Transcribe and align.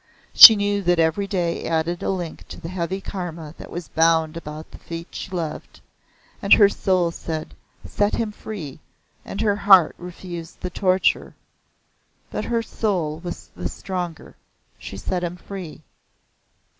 She 0.33 0.55
knew 0.55 0.81
that 0.81 0.97
every 0.97 1.27
day 1.27 1.63
added 1.65 2.01
a 2.01 2.09
link 2.09 2.47
to 2.47 2.59
the 2.59 2.69
heavy 2.69 3.01
Karma 3.01 3.53
that 3.59 3.69
was 3.69 3.87
bound 3.89 4.35
about 4.35 4.71
the 4.71 4.79
feet 4.79 5.09
she 5.11 5.29
loved, 5.29 5.79
and 6.41 6.53
her 6.53 6.69
soul 6.69 7.11
said 7.11 7.53
"Set 7.85 8.15
him 8.15 8.31
free," 8.31 8.79
and 9.23 9.41
her 9.41 9.57
heart 9.57 9.93
refused 9.99 10.61
the 10.61 10.71
torture. 10.71 11.35
But 12.31 12.45
her 12.45 12.63
soul 12.63 13.19
was 13.19 13.51
the 13.55 13.69
stronger. 13.69 14.35
She 14.79 14.97
set 14.97 15.23
him 15.23 15.35
free." 15.35 15.83